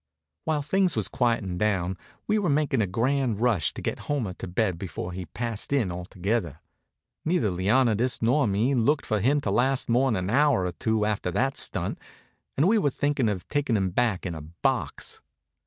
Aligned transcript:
While 0.45 0.63
things 0.63 0.95
was 0.95 1.07
quietin' 1.07 1.59
down 1.59 1.95
we 2.25 2.39
were 2.39 2.49
making 2.49 2.81
a 2.81 2.87
grand 2.87 3.39
rush 3.39 3.71
to 3.75 3.83
get 3.83 3.99
Homer 4.09 4.31
into 4.31 4.47
bed 4.47 4.79
before 4.79 5.11
he 5.11 5.27
passed 5.27 5.71
in 5.71 5.91
altogether. 5.91 6.59
Neither 7.23 7.51
Leonidas 7.51 8.19
nor 8.19 8.47
me 8.47 8.73
looked 8.73 9.05
for 9.05 9.19
him 9.19 9.41
to 9.41 9.51
last 9.51 9.89
more'n 9.89 10.15
an 10.15 10.31
hour 10.31 10.65
or 10.65 10.71
two 10.71 11.05
after 11.05 11.29
that 11.29 11.55
stunt, 11.55 11.99
and 12.57 12.67
we 12.67 12.79
were 12.79 12.89
thinkin' 12.89 13.29
of 13.29 13.47
taking 13.47 13.77
him 13.77 13.91
back 13.91 14.25
in 14.25 14.33
a 14.33 14.41
box. 14.41 15.21